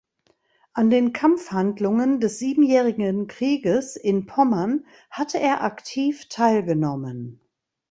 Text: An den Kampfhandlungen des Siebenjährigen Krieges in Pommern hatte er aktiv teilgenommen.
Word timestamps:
An 0.73 0.89
den 0.89 1.13
Kampfhandlungen 1.13 2.19
des 2.19 2.39
Siebenjährigen 2.39 3.27
Krieges 3.27 3.95
in 3.95 4.25
Pommern 4.25 4.83
hatte 5.11 5.39
er 5.39 5.63
aktiv 5.63 6.27
teilgenommen. 6.27 7.39